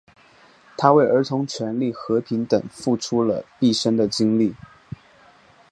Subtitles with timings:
[0.79, 4.55] 他为儿童权利和平等付出了毕生的精力。